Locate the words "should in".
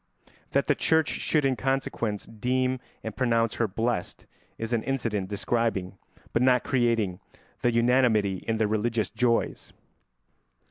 1.09-1.55